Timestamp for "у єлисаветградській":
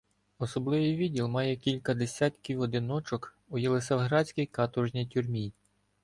3.49-4.45